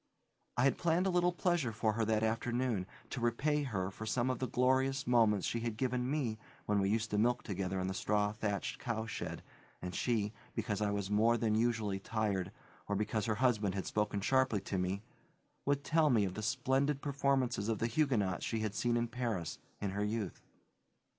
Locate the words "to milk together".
7.11-7.79